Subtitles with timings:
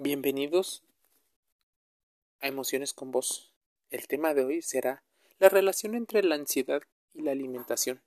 [0.00, 0.84] Bienvenidos
[2.40, 3.52] a Emociones con Vos.
[3.90, 5.02] El tema de hoy será
[5.40, 6.82] la relación entre la ansiedad
[7.14, 8.00] y la alimentación.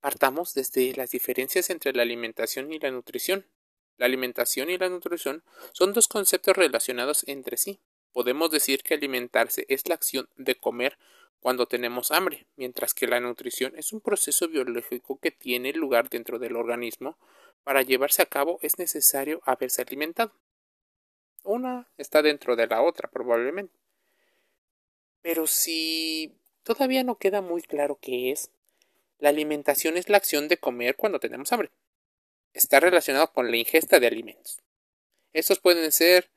[0.00, 3.46] Partamos desde las diferencias entre la alimentación y la nutrición.
[3.96, 5.42] La alimentación y la nutrición
[5.72, 7.80] son dos conceptos relacionados entre sí.
[8.12, 10.98] Podemos decir que alimentarse es la acción de comer
[11.40, 16.38] cuando tenemos hambre, mientras que la nutrición es un proceso biológico que tiene lugar dentro
[16.38, 17.16] del organismo.
[17.64, 20.34] Para llevarse a cabo es necesario haberse alimentado.
[21.42, 23.78] Una está dentro de la otra, probablemente.
[25.22, 28.50] Pero si todavía no queda muy claro qué es,
[29.18, 31.70] la alimentación es la acción de comer cuando tenemos hambre.
[32.52, 34.60] Está relacionado con la ingesta de alimentos.
[35.32, 36.30] Estos pueden ser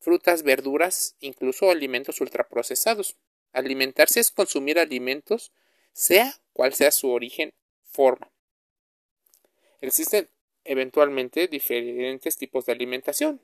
[0.00, 3.16] frutas, verduras, incluso alimentos ultraprocesados.
[3.52, 5.52] Alimentarse es consumir alimentos,
[5.92, 7.52] sea cual sea su origen,
[7.84, 8.30] forma.
[9.80, 10.28] Existen
[10.64, 13.40] eventualmente diferentes tipos de alimentación,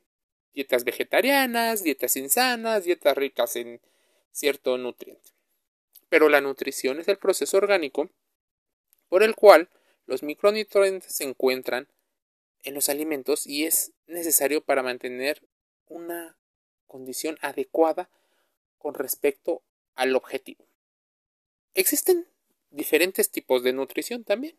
[0.54, 3.80] dietas vegetarianas, dietas insanas, dietas ricas en
[4.32, 5.30] cierto nutriente.
[6.08, 8.10] Pero la nutrición es el proceso orgánico
[9.08, 9.68] por el cual
[10.06, 11.88] los micronutrientes se encuentran
[12.64, 15.42] en los alimentos y es necesario para mantener
[15.86, 16.36] una
[16.86, 18.10] condición adecuada
[18.78, 19.62] con respecto
[19.94, 20.66] al objetivo.
[21.74, 22.26] Existen
[22.70, 24.56] diferentes tipos de nutrición también.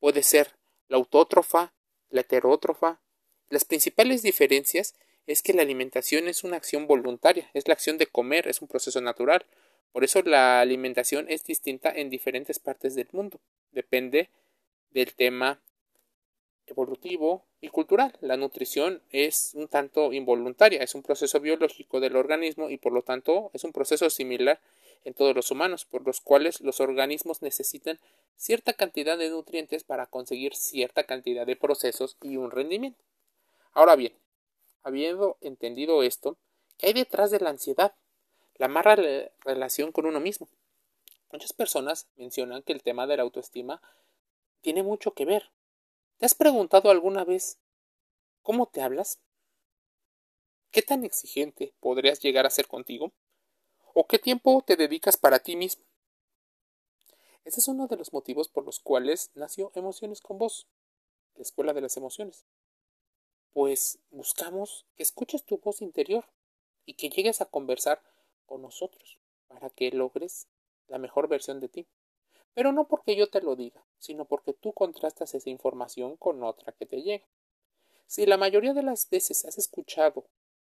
[0.00, 0.56] Puede ser
[0.88, 1.72] la autótrofa,
[2.10, 3.00] la heterótrofa.
[3.48, 4.94] Las principales diferencias
[5.26, 8.68] es que la alimentación es una acción voluntaria, es la acción de comer, es un
[8.68, 9.44] proceso natural.
[9.92, 13.40] Por eso la alimentación es distinta en diferentes partes del mundo.
[13.72, 14.30] Depende
[14.90, 15.60] del tema
[16.66, 18.16] evolutivo y cultural.
[18.20, 23.02] La nutrición es un tanto involuntaria, es un proceso biológico del organismo y por lo
[23.02, 24.60] tanto es un proceso similar
[25.04, 27.98] en todos los humanos, por los cuales los organismos necesitan
[28.36, 33.02] cierta cantidad de nutrientes para conseguir cierta cantidad de procesos y un rendimiento.
[33.72, 34.14] Ahora bien,
[34.84, 36.36] Habiendo entendido esto,
[36.76, 37.94] ¿qué hay detrás de la ansiedad?
[38.56, 38.96] La mala
[39.40, 40.46] relación con uno mismo.
[41.32, 43.80] Muchas personas mencionan que el tema de la autoestima
[44.60, 45.50] tiene mucho que ver.
[46.18, 47.58] ¿Te has preguntado alguna vez
[48.42, 49.20] cómo te hablas?
[50.70, 53.10] ¿Qué tan exigente podrías llegar a ser contigo?
[53.94, 55.86] ¿O qué tiempo te dedicas para ti mismo?
[57.46, 60.68] Ese es uno de los motivos por los cuales nació Emociones con Vos,
[61.36, 62.44] la Escuela de las Emociones
[63.54, 66.24] pues buscamos que escuches tu voz interior
[66.84, 68.02] y que llegues a conversar
[68.46, 70.48] con nosotros para que logres
[70.88, 71.86] la mejor versión de ti.
[72.52, 76.72] Pero no porque yo te lo diga, sino porque tú contrastas esa información con otra
[76.72, 77.24] que te llega.
[78.06, 80.24] Si la mayoría de las veces has escuchado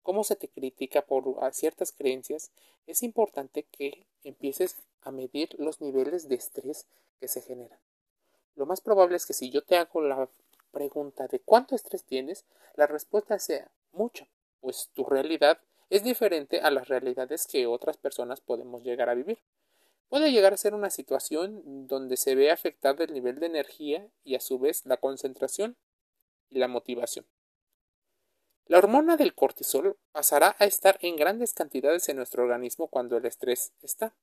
[0.02, 2.50] cómo se te critica por ciertas creencias,
[2.86, 6.86] es importante que empieces a medir los niveles de estrés
[7.20, 7.78] que se generan.
[8.56, 10.28] Lo más probable es que si yo te hago la
[10.70, 12.44] pregunta de cuánto estrés tienes,
[12.74, 14.26] la respuesta sea mucho,
[14.60, 15.60] pues tu realidad
[15.90, 19.38] es diferente a las realidades que otras personas podemos llegar a vivir.
[20.08, 24.34] Puede llegar a ser una situación donde se ve afectado el nivel de energía y
[24.34, 25.76] a su vez la concentración
[26.48, 27.26] y la motivación.
[28.66, 33.26] La hormona del cortisol pasará a estar en grandes cantidades en nuestro organismo cuando el
[33.26, 34.14] estrés está.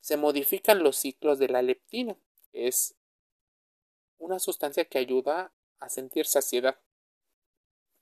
[0.00, 2.16] Se modifican los ciclos de la leptina,
[2.50, 2.94] que es
[4.18, 6.80] una sustancia que ayuda a sentir saciedad.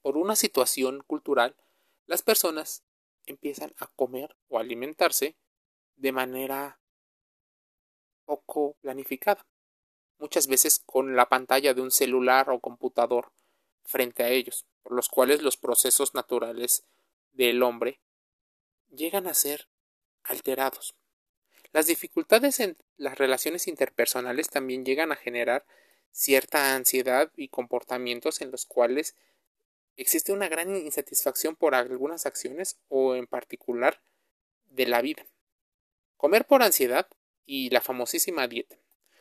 [0.02, 1.56] Por una situación cultural,
[2.06, 2.84] las personas
[3.26, 5.36] empiezan a comer o alimentarse
[5.96, 6.80] de manera
[8.24, 9.46] poco planificada,
[10.18, 13.32] muchas veces con la pantalla de un celular o computador
[13.84, 16.84] frente a ellos, por los cuales los procesos naturales
[17.32, 18.00] del hombre
[18.90, 19.68] llegan a ser
[20.22, 20.94] alterados.
[21.72, 25.66] Las dificultades en las relaciones interpersonales también llegan a generar
[26.12, 29.16] cierta ansiedad y comportamientos en los cuales
[29.96, 34.02] existe una gran insatisfacción por algunas acciones o en particular
[34.66, 35.26] de la vida.
[36.16, 37.08] Comer por ansiedad
[37.44, 38.76] y la famosísima dieta.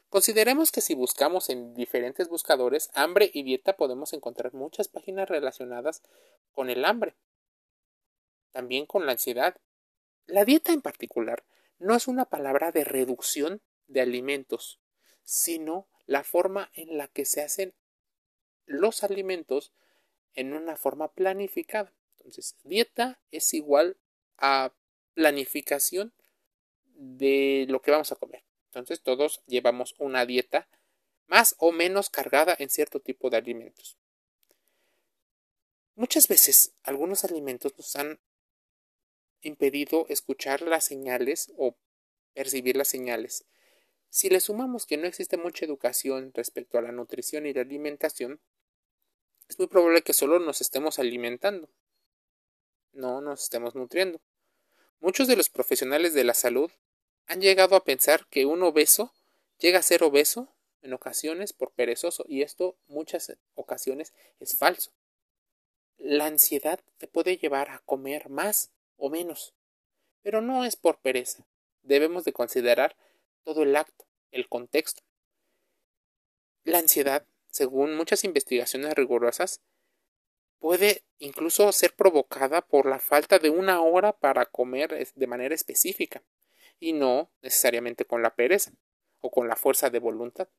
[0.09, 6.03] Consideremos que si buscamos en diferentes buscadores hambre y dieta podemos encontrar muchas páginas relacionadas
[6.51, 7.15] con el hambre,
[8.51, 9.55] también con la ansiedad.
[10.27, 11.45] La dieta en particular
[11.79, 14.79] no es una palabra de reducción de alimentos,
[15.23, 17.73] sino la forma en la que se hacen
[18.65, 19.71] los alimentos
[20.35, 21.93] en una forma planificada.
[22.17, 23.95] Entonces, dieta es igual
[24.37, 24.73] a
[25.13, 26.13] planificación
[26.83, 28.43] de lo que vamos a comer.
[28.65, 30.67] Entonces, todos llevamos una dieta
[31.27, 33.97] más o menos cargada en cierto tipo de alimentos.
[35.95, 38.19] Muchas veces algunos alimentos nos han
[39.39, 41.77] impedido escuchar las señales o
[42.33, 43.45] percibir las señales
[44.11, 48.41] si le sumamos que no existe mucha educación respecto a la nutrición y la alimentación,
[49.47, 51.69] es muy probable que solo nos estemos alimentando,
[52.91, 54.19] no nos estemos nutriendo.
[54.99, 56.69] Muchos de los profesionales de la salud
[57.25, 59.13] han llegado a pensar que un obeso
[59.59, 64.91] llega a ser obeso en ocasiones por perezoso y esto muchas ocasiones es falso.
[65.97, 69.53] La ansiedad te puede llevar a comer más o menos,
[70.21, 71.47] pero no es por pereza.
[71.81, 72.97] Debemos de considerar
[73.43, 75.03] todo el acto, el contexto.
[76.63, 79.61] La ansiedad, según muchas investigaciones rigurosas,
[80.59, 86.23] puede incluso ser provocada por la falta de una hora para comer de manera específica
[86.79, 88.71] y no necesariamente con la pereza
[89.21, 90.49] o con la fuerza de voluntad.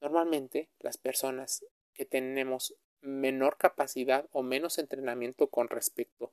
[0.00, 6.32] Normalmente las personas que tenemos menor capacidad o menos entrenamiento con respecto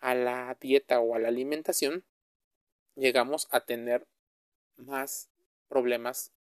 [0.00, 2.04] a la dieta o a la alimentación,
[2.94, 4.06] llegamos a tener
[4.78, 5.28] más
[5.68, 6.32] problemas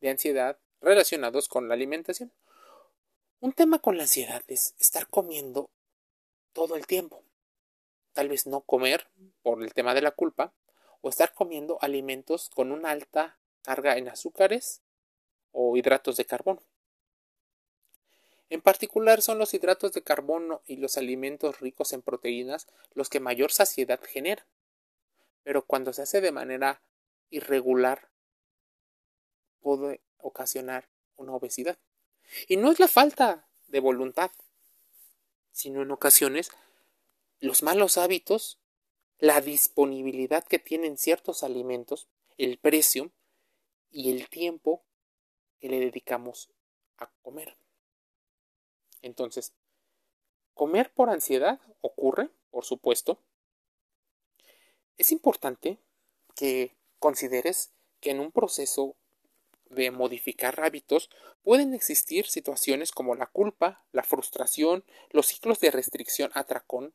[0.00, 2.32] de ansiedad relacionados con la alimentación.
[3.40, 5.66] Un tema con la ansiedad es estar comiendo
[6.52, 7.22] todo el tiempo.
[8.12, 9.08] Tal vez no comer
[9.42, 10.52] por el tema de la culpa
[11.00, 14.82] o estar comiendo alimentos con una alta carga en azúcares
[15.52, 16.62] o hidratos de carbono.
[18.50, 23.20] En particular son los hidratos de carbono y los alimentos ricos en proteínas los que
[23.20, 24.46] mayor saciedad generan.
[25.42, 26.82] Pero cuando se hace de manera
[27.30, 28.10] irregular
[29.60, 31.78] puede ocasionar una obesidad.
[32.48, 34.30] Y no es la falta de voluntad,
[35.52, 36.50] sino en ocasiones
[37.40, 38.58] los malos hábitos,
[39.18, 43.12] la disponibilidad que tienen ciertos alimentos, el precio
[43.90, 44.84] y el tiempo
[45.60, 46.50] que le dedicamos
[46.98, 47.56] a comer.
[49.02, 49.52] Entonces,
[50.54, 53.18] comer por ansiedad ocurre, por supuesto.
[54.96, 55.78] Es importante
[56.34, 57.70] que consideres
[58.00, 58.96] que en un proceso
[59.68, 61.10] de modificar hábitos
[61.42, 66.94] pueden existir situaciones como la culpa, la frustración, los ciclos de restricción atracón,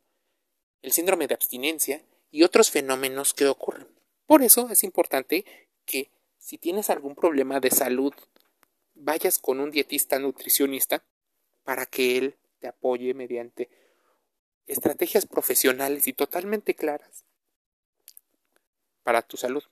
[0.81, 3.87] el síndrome de abstinencia y otros fenómenos que ocurren.
[4.25, 5.45] Por eso es importante
[5.85, 6.09] que
[6.39, 8.15] si tienes algún problema de salud,
[8.95, 11.03] vayas con un dietista nutricionista
[11.63, 13.69] para que Él te apoye mediante
[14.65, 17.25] estrategias profesionales y totalmente claras
[19.03, 19.63] para tu salud.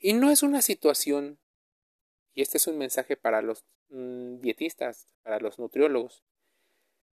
[0.00, 1.38] Y no es una situación,
[2.34, 6.22] y este es un mensaje para los mm, dietistas, para los nutriólogos,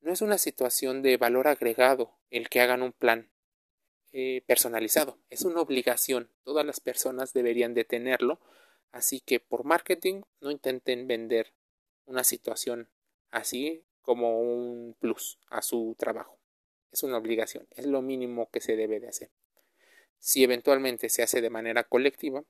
[0.02, 3.30] no es una situación de valor agregado el que hagan un plan
[4.12, 8.40] eh, personalizado, es una obligación, todas las personas deberían de tenerlo,
[8.92, 11.54] así que por marketing no intenten vender
[12.06, 12.90] una situación
[13.30, 16.40] así como un plus a su trabajo.
[16.92, 19.30] Es una obligación, es lo mínimo que se debe de hacer.
[20.18, 22.44] Si eventualmente se hace de manera colectiva,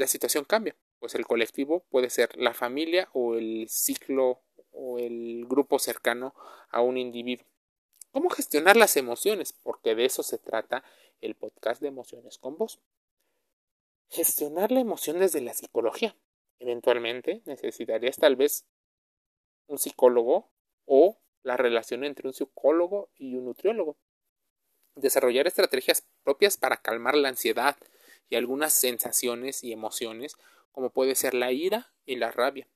[0.00, 4.42] la situación cambia, pues el colectivo puede ser la familia o el ciclo
[4.72, 6.34] o el grupo cercano
[6.70, 7.46] a un individuo.
[8.10, 9.52] ¿Cómo gestionar las emociones?
[9.52, 10.82] Porque de eso se trata
[11.20, 12.80] el podcast de emociones con vos.
[14.08, 16.16] Gestionar la emoción desde la psicología.
[16.58, 18.64] Eventualmente necesitarías tal vez
[19.66, 20.50] un psicólogo
[20.86, 23.98] o la relación entre un psicólogo y un nutriólogo.
[24.94, 27.76] Desarrollar estrategias propias para calmar la ansiedad
[28.30, 30.36] y algunas sensaciones y emociones
[30.72, 32.68] como puede ser la ira y la rabia.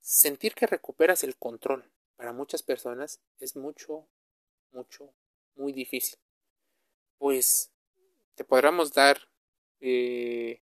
[0.00, 4.06] Sentir que recuperas el control para muchas personas es mucho,
[4.72, 5.14] mucho,
[5.54, 6.18] muy difícil.
[7.18, 7.70] Pues
[8.34, 9.28] te podríamos dar
[9.80, 10.60] eh,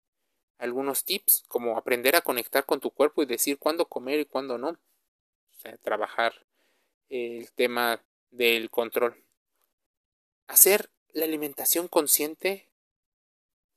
[0.58, 4.58] algunos tips como aprender a conectar con tu cuerpo y decir cuándo comer y cuándo
[4.58, 4.70] no.
[4.70, 6.46] O sea, trabajar
[7.10, 9.26] el tema del control.
[10.48, 12.65] Hacer la alimentación consciente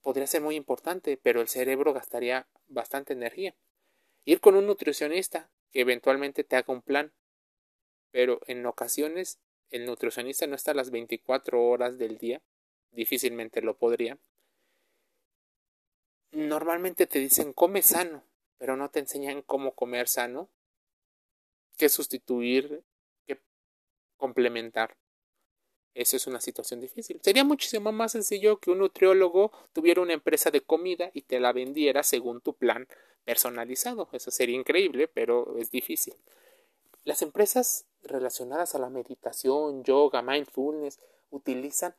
[0.02, 3.54] podría ser muy importante, pero el cerebro gastaría bastante energía.
[4.24, 7.12] Ir con un nutricionista que eventualmente te haga un plan,
[8.10, 9.38] pero en ocasiones
[9.70, 12.42] el nutricionista no está a las 24 horas del día,
[12.90, 14.18] difícilmente lo podría.
[16.30, 18.24] Normalmente te dicen come sano,
[18.58, 20.50] pero no te enseñan cómo comer sano,
[21.76, 22.84] qué sustituir
[24.18, 24.96] complementar.
[25.98, 27.20] Eso es una situación difícil.
[27.24, 31.52] Sería muchísimo más sencillo que un nutriólogo tuviera una empresa de comida y te la
[31.52, 32.86] vendiera según tu plan
[33.24, 34.08] personalizado.
[34.12, 36.14] Eso sería increíble, pero es difícil.
[37.02, 41.00] Las empresas relacionadas a la meditación, yoga, mindfulness,
[41.30, 41.96] utilizan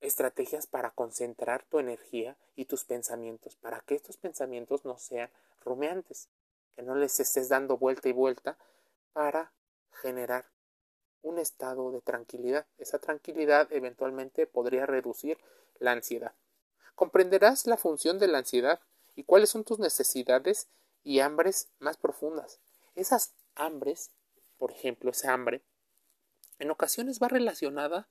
[0.00, 5.30] estrategias para concentrar tu energía y tus pensamientos, para que estos pensamientos no sean
[5.64, 6.30] rumeantes,
[6.74, 8.58] que no les estés dando vuelta y vuelta
[9.12, 9.52] para
[10.02, 10.46] generar
[11.28, 12.66] un estado de tranquilidad.
[12.78, 15.38] Esa tranquilidad eventualmente podría reducir
[15.78, 16.34] la ansiedad.
[16.94, 18.80] Comprenderás la función de la ansiedad
[19.14, 20.68] y cuáles son tus necesidades
[21.04, 22.60] y hambres más profundas.
[22.96, 24.10] Esas hambres,
[24.58, 25.62] por ejemplo, esa hambre,
[26.58, 28.08] en ocasiones va relacionada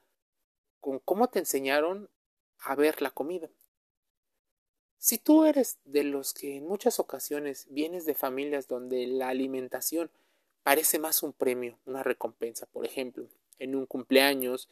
[0.79, 2.09] con cómo te enseñaron
[2.59, 3.50] a ver la comida.
[5.00, 10.09] Si tú eres de los que en muchas ocasiones vienes de familias donde la alimentación
[10.67, 13.25] parece más un premio, una recompensa, por ejemplo,
[13.57, 14.67] en un cumpleaños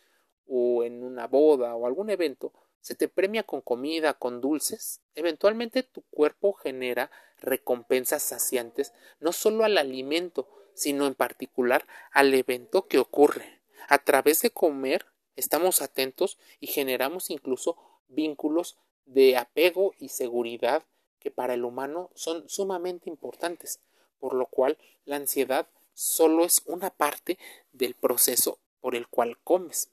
[0.45, 5.83] o en una boda o algún evento, se te premia con comida, con dulces, eventualmente
[5.83, 12.99] tu cuerpo genera recompensas saciantes no solo al alimento, sino en particular al evento que
[12.99, 13.61] ocurre.
[13.87, 15.05] A través de comer
[15.37, 17.77] estamos atentos y generamos incluso
[18.09, 20.83] vínculos de apego y seguridad
[21.21, 23.79] que para el humano son sumamente importantes,
[24.19, 27.39] por lo cual la ansiedad solo es una parte
[27.71, 29.89] del proceso por el cual comes.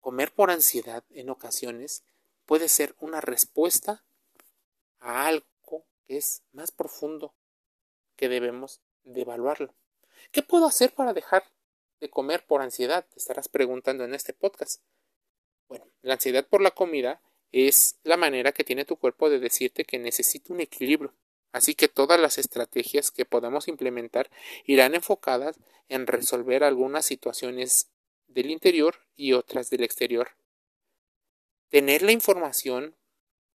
[0.00, 2.04] Comer por ansiedad en ocasiones
[2.46, 4.02] puede ser una respuesta
[5.00, 7.34] a algo que es más profundo
[8.16, 9.74] que debemos de evaluarlo.
[10.30, 11.44] ¿Qué puedo hacer para dejar
[12.00, 13.04] de comer por ansiedad?
[13.12, 14.80] Te estarás preguntando en este podcast.
[15.68, 19.84] Bueno, la ansiedad por la comida es la manera que tiene tu cuerpo de decirte
[19.84, 21.12] que necesita un equilibrio.
[21.52, 24.30] Así que todas las estrategias que podamos implementar
[24.64, 27.90] irán enfocadas en resolver algunas situaciones
[28.26, 30.30] del interior y otras del exterior.
[31.68, 32.96] Tener la información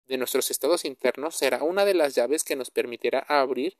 [0.08, 3.78] de nuestros estados internos será una de las llaves que nos permitirá abrir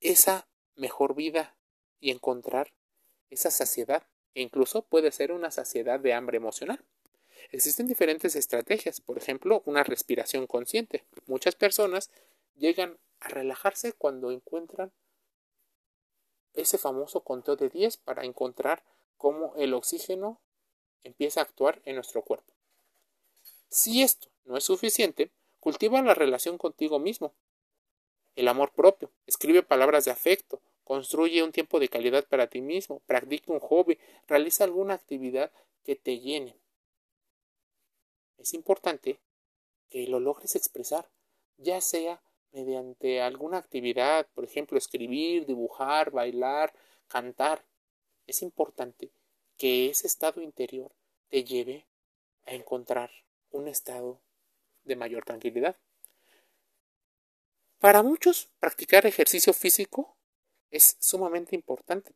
[0.00, 1.56] esa mejor vida
[2.00, 2.72] y encontrar
[3.30, 6.84] esa saciedad, e incluso puede ser una saciedad de hambre emocional.
[7.50, 11.04] Existen diferentes estrategias, por ejemplo, una respiración consciente.
[11.26, 12.10] Muchas personas
[12.56, 14.92] llegan a relajarse cuando encuentran
[16.54, 18.82] ese famoso conteo de 10 para encontrar
[19.16, 20.40] cómo el oxígeno
[21.02, 22.52] empieza a actuar en nuestro cuerpo.
[23.68, 27.34] Si esto no es suficiente, cultiva la relación contigo mismo.
[28.34, 33.00] El amor propio, escribe palabras de afecto, construye un tiempo de calidad para ti mismo,
[33.00, 35.52] practica un hobby, realiza alguna actividad
[35.84, 36.56] que te llene.
[38.38, 39.20] Es importante
[39.90, 41.10] que lo logres expresar,
[41.56, 42.22] ya sea
[42.52, 46.72] mediante alguna actividad, por ejemplo, escribir, dibujar, bailar,
[47.08, 47.64] cantar.
[48.26, 49.10] Es importante
[49.56, 50.92] que ese estado interior
[51.28, 51.86] te lleve
[52.46, 53.10] a encontrar
[53.50, 54.20] un estado
[54.84, 55.76] de mayor tranquilidad.
[57.78, 60.16] Para muchos, practicar ejercicio físico
[60.70, 62.14] es sumamente importante.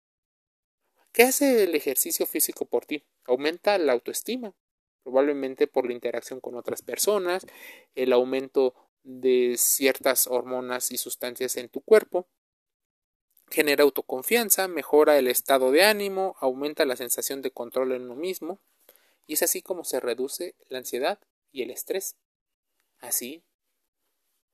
[1.13, 3.05] ¿Qué hace el ejercicio físico por ti?
[3.25, 4.55] Aumenta la autoestima,
[5.03, 7.47] probablemente por la interacción con otras personas,
[7.95, 12.27] el aumento de ciertas hormonas y sustancias en tu cuerpo,
[13.51, 18.59] genera autoconfianza, mejora el estado de ánimo, aumenta la sensación de control en uno mismo,
[19.27, 21.19] y es así como se reduce la ansiedad
[21.53, 22.17] y el estrés.
[23.01, 23.43] Así,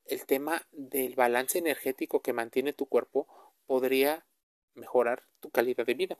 [0.05, 3.27] el tema del balance energético que mantiene tu cuerpo
[3.67, 4.27] podría
[4.75, 6.19] mejorar tu calidad de vida.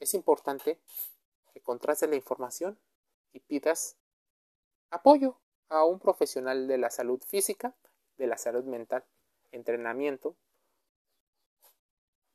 [0.00, 0.78] Es importante
[1.52, 2.78] que contraste la información
[3.32, 3.96] y pidas
[4.90, 5.38] apoyo
[5.70, 7.74] a un profesional de la salud física,
[8.18, 9.04] de la salud mental,
[9.52, 10.36] entrenamiento.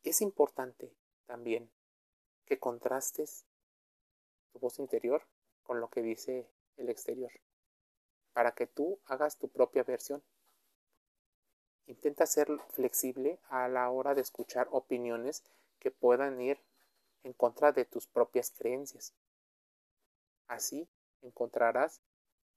[0.02, 0.90] Es importante
[1.26, 1.70] también
[2.46, 3.44] que contrastes
[4.52, 5.22] tu voz interior
[5.62, 7.30] con lo que dice el exterior,
[8.32, 10.22] para que tú hagas tu propia versión.
[11.86, 15.44] Intenta ser flexible a la hora de escuchar opiniones
[15.78, 16.58] que puedan ir
[17.22, 19.12] en contra de tus propias creencias.
[20.46, 20.88] Así
[21.20, 22.00] encontrarás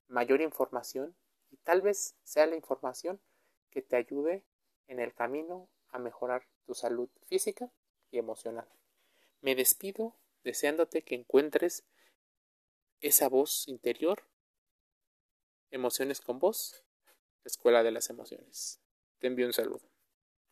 [0.09, 1.15] mayor información
[1.49, 3.21] y tal vez sea la información
[3.69, 4.43] que te ayude
[4.87, 7.71] en el camino a mejorar tu salud física
[8.11, 8.67] y emocional.
[9.41, 11.85] Me despido deseándote que encuentres
[12.99, 14.23] esa voz interior,
[15.71, 16.83] emociones con voz,
[17.45, 18.81] Escuela de las Emociones.
[19.19, 19.88] Te envío un saludo.